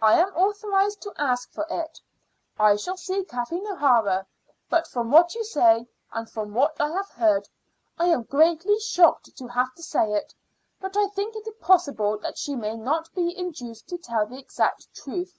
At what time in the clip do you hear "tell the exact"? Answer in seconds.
13.98-14.88